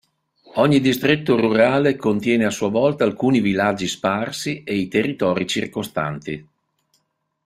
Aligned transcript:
Ogni 0.55 0.79
distretto 0.79 1.37
rurale 1.37 1.95
contiene 1.95 2.45
a 2.45 2.49
sua 2.49 2.69
volta 2.71 3.03
alcuni 3.03 3.39
villaggi 3.39 3.87
sparsi 3.87 4.63
e 4.63 4.75
i 4.75 4.87
territori 4.87 5.45
circostanti. 5.45 6.47